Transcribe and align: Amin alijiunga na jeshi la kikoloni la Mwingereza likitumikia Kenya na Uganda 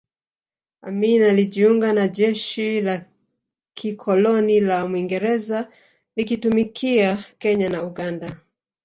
Amin 0.81 1.23
alijiunga 1.23 1.93
na 1.93 2.07
jeshi 2.07 2.81
la 2.81 3.05
kikoloni 3.73 4.59
la 4.59 4.87
Mwingereza 4.87 5.71
likitumikia 6.15 7.25
Kenya 7.39 7.69
na 7.69 7.83
Uganda 7.83 8.37